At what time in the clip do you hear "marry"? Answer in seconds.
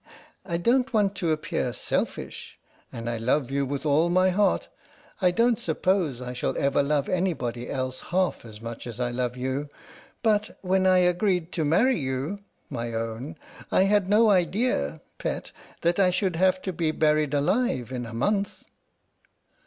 11.65-11.99